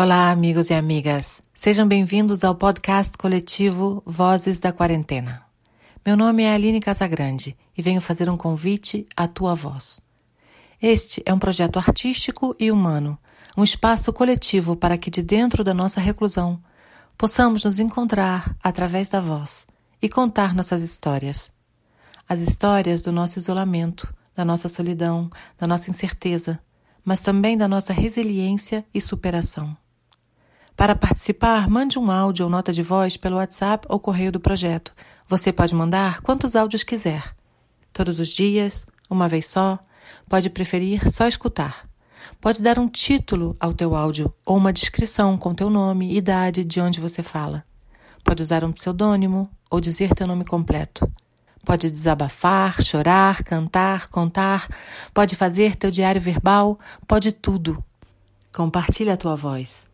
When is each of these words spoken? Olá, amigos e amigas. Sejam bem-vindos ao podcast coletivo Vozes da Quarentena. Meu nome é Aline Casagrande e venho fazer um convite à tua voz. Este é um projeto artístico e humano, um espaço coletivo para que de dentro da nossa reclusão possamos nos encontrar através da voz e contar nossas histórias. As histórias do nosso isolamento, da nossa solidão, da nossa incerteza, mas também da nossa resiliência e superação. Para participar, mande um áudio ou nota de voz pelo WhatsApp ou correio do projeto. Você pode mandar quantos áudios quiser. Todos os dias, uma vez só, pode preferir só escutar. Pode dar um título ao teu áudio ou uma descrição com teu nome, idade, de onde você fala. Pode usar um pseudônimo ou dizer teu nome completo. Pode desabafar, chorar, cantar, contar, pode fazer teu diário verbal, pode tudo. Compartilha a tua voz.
Olá, 0.00 0.30
amigos 0.30 0.70
e 0.70 0.74
amigas. 0.74 1.42
Sejam 1.52 1.84
bem-vindos 1.84 2.44
ao 2.44 2.54
podcast 2.54 3.18
coletivo 3.18 4.00
Vozes 4.06 4.60
da 4.60 4.72
Quarentena. 4.72 5.42
Meu 6.06 6.16
nome 6.16 6.44
é 6.44 6.54
Aline 6.54 6.78
Casagrande 6.78 7.56
e 7.76 7.82
venho 7.82 8.00
fazer 8.00 8.30
um 8.30 8.36
convite 8.36 9.08
à 9.16 9.26
tua 9.26 9.56
voz. 9.56 10.00
Este 10.80 11.20
é 11.26 11.34
um 11.34 11.38
projeto 11.40 11.80
artístico 11.80 12.54
e 12.60 12.70
humano, 12.70 13.18
um 13.56 13.64
espaço 13.64 14.12
coletivo 14.12 14.76
para 14.76 14.96
que 14.96 15.10
de 15.10 15.20
dentro 15.20 15.64
da 15.64 15.74
nossa 15.74 16.00
reclusão 16.00 16.62
possamos 17.16 17.64
nos 17.64 17.80
encontrar 17.80 18.56
através 18.62 19.10
da 19.10 19.20
voz 19.20 19.66
e 20.00 20.08
contar 20.08 20.54
nossas 20.54 20.80
histórias. 20.80 21.50
As 22.28 22.38
histórias 22.38 23.02
do 23.02 23.10
nosso 23.10 23.40
isolamento, 23.40 24.14
da 24.32 24.44
nossa 24.44 24.68
solidão, 24.68 25.28
da 25.58 25.66
nossa 25.66 25.90
incerteza, 25.90 26.60
mas 27.04 27.18
também 27.18 27.58
da 27.58 27.66
nossa 27.66 27.92
resiliência 27.92 28.86
e 28.94 29.00
superação. 29.00 29.76
Para 30.78 30.94
participar, 30.94 31.68
mande 31.68 31.98
um 31.98 32.08
áudio 32.08 32.44
ou 32.44 32.50
nota 32.50 32.72
de 32.72 32.82
voz 32.82 33.16
pelo 33.16 33.38
WhatsApp 33.38 33.84
ou 33.90 33.98
correio 33.98 34.30
do 34.30 34.38
projeto. 34.38 34.92
Você 35.26 35.52
pode 35.52 35.74
mandar 35.74 36.20
quantos 36.20 36.54
áudios 36.54 36.84
quiser. 36.84 37.34
Todos 37.92 38.20
os 38.20 38.28
dias, 38.28 38.86
uma 39.10 39.26
vez 39.26 39.48
só, 39.48 39.80
pode 40.28 40.48
preferir 40.48 41.10
só 41.10 41.26
escutar. 41.26 41.84
Pode 42.40 42.62
dar 42.62 42.78
um 42.78 42.86
título 42.88 43.56
ao 43.58 43.74
teu 43.74 43.96
áudio 43.96 44.32
ou 44.46 44.56
uma 44.56 44.72
descrição 44.72 45.36
com 45.36 45.52
teu 45.52 45.68
nome, 45.68 46.16
idade, 46.16 46.62
de 46.62 46.80
onde 46.80 47.00
você 47.00 47.24
fala. 47.24 47.64
Pode 48.22 48.40
usar 48.40 48.62
um 48.62 48.70
pseudônimo 48.70 49.50
ou 49.68 49.80
dizer 49.80 50.14
teu 50.14 50.28
nome 50.28 50.44
completo. 50.44 51.10
Pode 51.64 51.90
desabafar, 51.90 52.80
chorar, 52.80 53.42
cantar, 53.42 54.08
contar, 54.10 54.68
pode 55.12 55.34
fazer 55.34 55.74
teu 55.74 55.90
diário 55.90 56.20
verbal, 56.20 56.78
pode 57.04 57.32
tudo. 57.32 57.82
Compartilha 58.54 59.14
a 59.14 59.16
tua 59.16 59.34
voz. 59.34 59.88